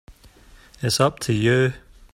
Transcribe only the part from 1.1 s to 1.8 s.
to you.